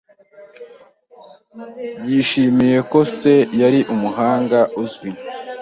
[2.09, 5.09] Yishimiye ko se yari umuhanga uzwi.